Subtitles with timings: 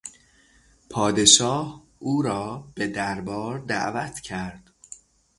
[0.89, 4.69] پادشاه او را به دربار دعوت کرد.